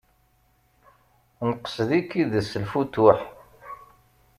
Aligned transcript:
Nqesd-ik-id 1.49 2.33
s 2.49 2.51
lfutuḥ. 2.63 3.19